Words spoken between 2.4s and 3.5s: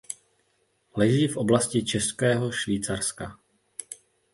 Švýcarska.